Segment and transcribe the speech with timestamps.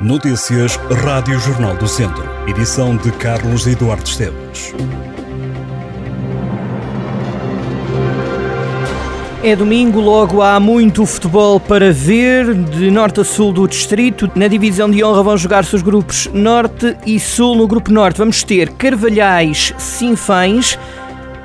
[0.00, 2.24] Notícias Rádio Jornal do Centro.
[2.48, 4.74] Edição de Carlos Eduardo Esteves.
[9.44, 14.30] É domingo, logo há muito futebol para ver, de norte a sul do distrito.
[14.34, 17.54] Na divisão de honra vão jogar-se os grupos norte e sul.
[17.54, 20.78] No grupo norte vamos ter Carvalhais, Sinfães,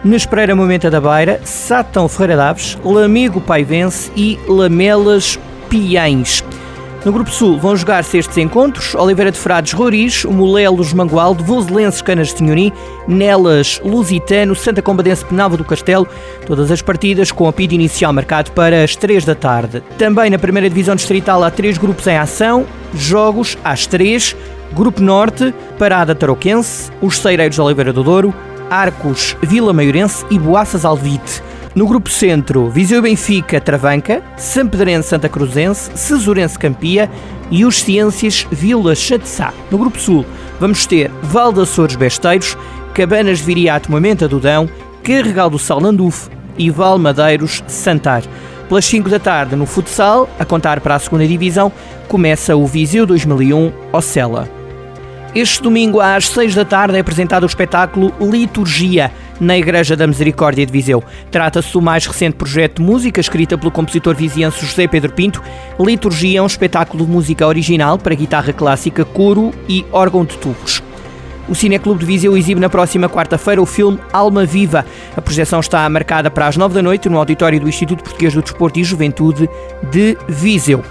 [0.02, 5.38] Nespereira Momenta da Beira, Satão Ferreira Daves, Lamego Paivense e Lamelas
[5.70, 6.42] Piães.
[7.06, 12.30] No Grupo Sul vão jogar-se estes encontros: Oliveira de Frades Roriz, Molelos Mangualde, Voselenses Canas
[12.30, 12.74] de Tinhoni,
[13.08, 16.08] Nelas Lusitano, Santa Combadense Penalva do Castelo,
[16.48, 19.84] todas as partidas com apito inicial marcado para as 3 da tarde.
[20.00, 22.66] Também na primeira divisão distrital há três grupos em ação,
[22.96, 24.36] jogos às 3,
[24.74, 28.34] Grupo Norte, Parada Tarouquense, os Ceireiros de Oliveira do Douro,
[28.68, 31.44] Arcos Vila Maiorense e Boaças Alvite.
[31.76, 37.12] No grupo centro, Viseu Benfica Travanca, Sampedrense Santa Cruzense, Cesurense Campia
[37.52, 39.54] e os Ciências Vila Chatzá.
[39.70, 40.26] No grupo sul,
[40.58, 42.58] vamos ter Val Açores Besteiros,
[42.94, 44.70] Cabanas Viriato Mamenta do Dão,
[45.04, 48.24] Carregal do Sal Landuf e Val Madeiros Santar.
[48.70, 51.70] Pelas 5 da tarde, no futsal, a contar para a segunda divisão,
[52.08, 54.50] começa o Viseu 2001 Ocela.
[55.36, 60.66] Este domingo às 6 da tarde é apresentado o espetáculo Liturgia na Igreja da Misericórdia
[60.66, 61.04] de Viseu.
[61.32, 65.42] Trata-se do mais recente projeto de música escrita pelo compositor viziense José Pedro Pinto.
[65.80, 70.82] Liturgia é um espetáculo de música original para guitarra clássica, coro e órgão de tubos.
[71.48, 74.84] O Cineclube de Viseu exibe na próxima quarta-feira o filme Alma Viva.
[75.16, 78.42] A projeção está marcada para as 9 da noite no auditório do Instituto Português do
[78.42, 79.48] Desporto e Juventude
[79.92, 80.84] de Viseu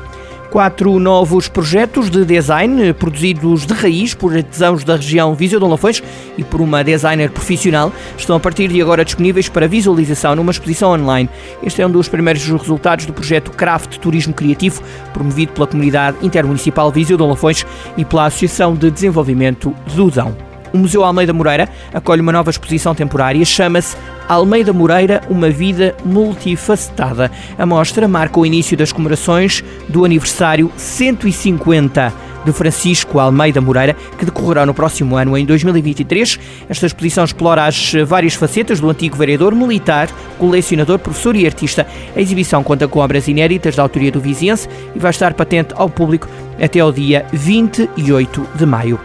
[0.55, 6.00] quatro novos projetos de design produzidos de raiz por artesãos da região Viseu de Lafões
[6.38, 10.92] e por uma designer profissional estão a partir de agora disponíveis para visualização numa exposição
[10.92, 11.28] online.
[11.61, 14.80] Este é um dos primeiros resultados do projeto Craft Turismo Criativo,
[15.12, 20.53] promovido pela comunidade intermunicipal Viseu de Lafões e pela Associação de Desenvolvimento do Dão.
[20.75, 23.97] O Museu Almeida Moreira acolhe uma nova exposição temporária, chama-se
[24.28, 27.30] Almeida Moreira, uma vida multifacetada.
[27.57, 32.12] A mostra marca o início das comemorações do aniversário 150
[32.45, 36.40] de Francisco Almeida Moreira, que decorrerá no próximo ano, em 2023.
[36.68, 40.08] Esta exposição explora as várias facetas do antigo vereador militar,
[40.41, 41.86] colecionador, professor e artista.
[42.17, 45.89] A exibição conta com obras inéditas da autoria do viziense e vai estar patente ao
[45.89, 46.29] público
[46.61, 48.98] até ao dia 28 de maio.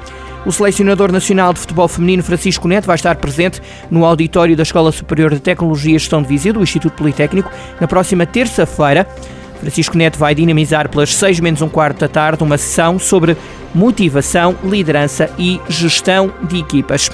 [0.46, 3.62] O selecionador nacional de futebol feminino Francisco Neto vai estar presente
[3.92, 7.88] no auditório da Escola Superior de Tecnologia e Gestão de Viseu do Instituto Politécnico na
[7.88, 9.06] próxima terça-feira.
[9.60, 13.36] Francisco Neto vai dinamizar pelas seis menos um quarto da tarde uma sessão sobre
[13.76, 17.12] motivação, liderança e gestão de equipas.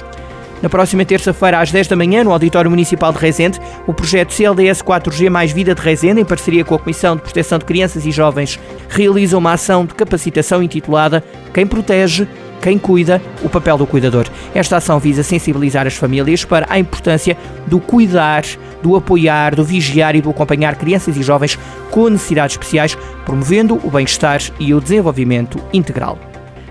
[0.62, 4.82] Na próxima terça-feira, às 10 da manhã, no Auditório Municipal de Rezende, o projeto CLDS
[4.82, 8.10] 4G Mais Vida de Rezende, em parceria com a Comissão de Proteção de Crianças e
[8.10, 8.58] Jovens,
[8.88, 11.22] realiza uma ação de capacitação intitulada
[11.52, 12.26] Quem Protege,
[12.60, 14.26] quem cuida, o papel do cuidador.
[14.54, 17.36] Esta ação visa sensibilizar as famílias para a importância
[17.66, 18.44] do cuidar,
[18.82, 21.58] do apoiar, do vigiar e do acompanhar crianças e jovens
[21.90, 26.18] com necessidades especiais, promovendo o bem-estar e o desenvolvimento integral.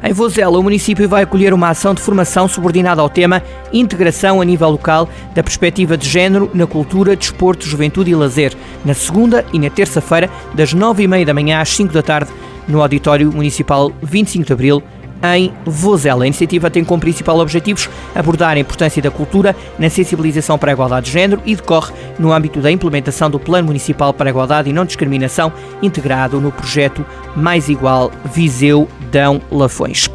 [0.03, 3.41] Em Vozela, o município vai acolher uma ação de formação subordinada ao tema
[3.73, 8.53] Integração a nível local da perspectiva de género na cultura, desporto, juventude e lazer,
[8.85, 12.31] na segunda e na terça-feira, das nove e meia da manhã às cinco da tarde,
[12.67, 14.83] no Auditório Municipal 25 de Abril,
[15.23, 16.23] em Vozela.
[16.23, 20.73] A iniciativa tem como principal objetivos abordar a importância da cultura na sensibilização para a
[20.73, 24.69] igualdade de género e decorre no âmbito da implementação do Plano Municipal para a Igualdade
[24.69, 27.05] e Não Discriminação, integrado no projeto
[27.35, 30.09] Mais Igual Viseu Dão Lafões.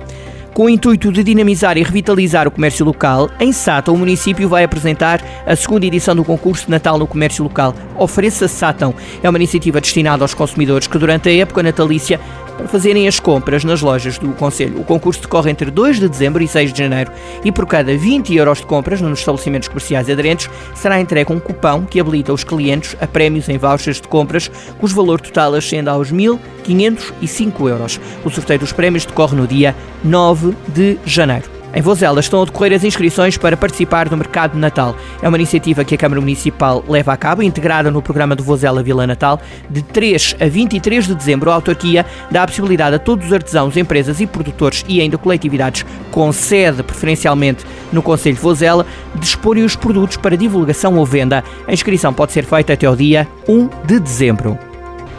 [0.53, 4.65] Com o intuito de dinamizar e revitalizar o comércio local, em Sátão o município vai
[4.65, 7.72] apresentar a segunda edição do concurso de Natal no Comércio Local.
[7.97, 8.93] Ofereça Sátão.
[9.22, 12.21] É uma iniciativa destinada aos consumidores que, durante a época natalícia,
[12.60, 14.81] para fazerem as compras nas lojas do Conselho.
[14.81, 17.10] O concurso decorre entre 2 de dezembro e 6 de janeiro
[17.44, 21.84] e por cada 20 euros de compras nos estabelecimentos comerciais aderentes será entregue um cupão
[21.87, 26.12] que habilita os clientes a prémios em vouchers de compras cujo valor total ascende aos
[26.12, 28.00] 1.505 euros.
[28.25, 31.59] O sorteio dos prémios decorre no dia 9 de janeiro.
[31.72, 34.96] Em Vozela estão a decorrer as inscrições para participar do Mercado de Natal.
[35.22, 38.82] É uma iniciativa que a Câmara Municipal leva a cabo, integrada no programa do Vozela
[38.82, 39.40] Vila Natal.
[39.69, 43.76] De 3 a 23 de dezembro, a autarquia dá a possibilidade a todos os artesãos,
[43.76, 48.84] empresas e produtores e ainda coletividades com sede preferencialmente no Conselho de Vozela,
[49.14, 51.44] de exporem os produtos para divulgação ou venda.
[51.69, 54.69] A inscrição pode ser feita até ao dia 1 de dezembro.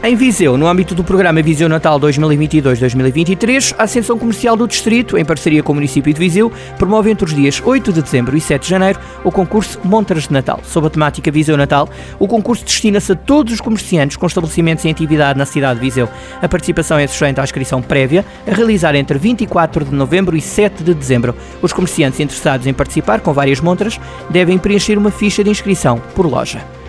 [0.04, 5.24] Em Viseu, no âmbito do programa Viseu Natal 2022-2023, a Ascensão Comercial do Distrito, em
[5.24, 8.64] parceria com o município de Viseu, promove entre os dias 8 de dezembro e 7
[8.64, 10.60] de janeiro o concurso Montras de Natal.
[10.64, 11.88] Sob a temática Viseu Natal,
[12.18, 16.10] o concurso destina-se a todos os comerciantes com estabelecimentos em atividade na cidade de Viseu.
[16.42, 20.84] A participação é sujeita à inscrição prévia, a realizar entre 24 de novembro e 7
[20.84, 21.36] de dezembro.
[21.62, 24.02] Os comerciantes interessados em participar com várias montras
[24.32, 26.81] devem preencher uma ficha de inscrição por loja.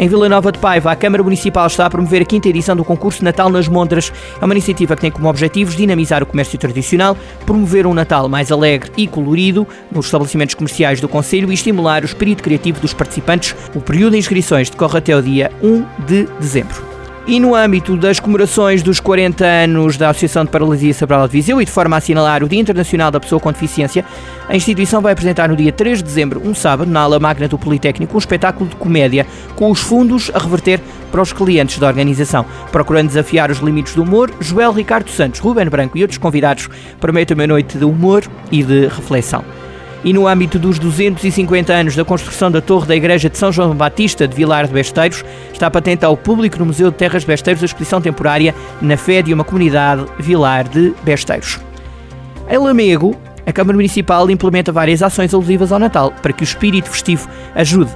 [0.00, 2.84] Em Vila Nova de Paiva, a Câmara Municipal está a promover a quinta edição do
[2.84, 4.12] concurso Natal nas Mondras.
[4.40, 8.52] É uma iniciativa que tem como objetivos dinamizar o comércio tradicional, promover um Natal mais
[8.52, 13.56] alegre e colorido nos estabelecimentos comerciais do Conselho e estimular o espírito criativo dos participantes.
[13.74, 16.87] O período de inscrições decorre até o dia 1 de dezembro.
[17.28, 21.60] E no âmbito das comemorações dos 40 anos da Associação de Paralisia Cerebral de Viseu
[21.60, 24.02] e de forma a assinalar o Dia Internacional da Pessoa com Deficiência,
[24.48, 27.58] a instituição vai apresentar no dia 3 de dezembro, um sábado, na ala magna do
[27.58, 29.26] Politécnico, um espetáculo de comédia
[29.56, 30.80] com os fundos a reverter
[31.12, 32.46] para os clientes da organização.
[32.72, 36.66] Procurando desafiar os limites do humor, Joel Ricardo Santos, Ruben Branco e outros convidados
[36.98, 39.44] prometem uma noite de humor e de reflexão.
[40.04, 43.74] E no âmbito dos 250 anos da construção da Torre da Igreja de São João
[43.74, 47.62] Batista de Vilar de Besteiros, está patente ao público no Museu de Terras de Besteiros
[47.62, 51.58] a exposição temporária Na Fé de uma Comunidade Vilar de Besteiros.
[52.48, 56.88] Em Lamego, a Câmara Municipal implementa várias ações alusivas ao Natal para que o espírito
[56.88, 57.90] festivo ajude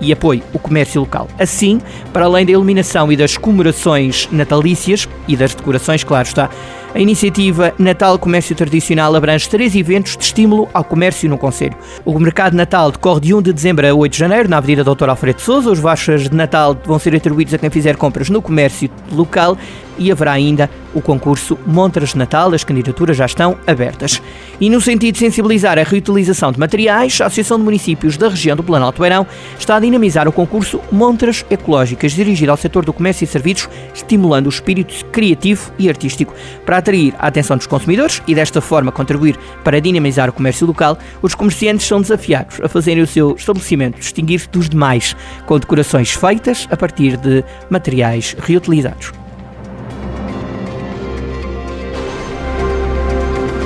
[0.00, 1.28] e apoie o comércio local.
[1.38, 1.80] Assim,
[2.12, 6.50] para além da iluminação e das comemorações natalícias e das decorações, claro está,
[6.94, 11.76] a iniciativa Natal Comércio Tradicional abrange três eventos de estímulo ao comércio no Conselho.
[12.04, 15.08] O Mercado Natal decorre de 1 de dezembro a 8 de janeiro, na Avenida Dr.
[15.08, 15.72] Alfredo Souza.
[15.72, 19.58] Os vouchers de Natal vão ser atribuídos a quem fizer compras no comércio local
[19.98, 22.52] e haverá ainda o concurso Montras de Natal.
[22.54, 24.22] As candidaturas já estão abertas.
[24.60, 28.56] E no sentido de sensibilizar a reutilização de materiais, a Associação de Municípios da região
[28.56, 29.26] do Planalto Beirão
[29.58, 34.46] está a dinamizar o concurso Montras Ecológicas, dirigido ao setor do comércio e serviços, estimulando
[34.46, 36.34] o espírito criativo e artístico.
[36.64, 40.98] Para atrair a atenção dos consumidores e desta forma contribuir para dinamizar o comércio local,
[41.22, 45.16] os comerciantes são desafiados a fazerem o seu estabelecimento distinguir-se dos demais,
[45.46, 49.12] com decorações feitas a partir de materiais reutilizados.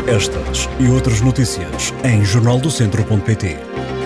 [0.06, 3.97] Estas e outras notícias em jornaldocentro.pt.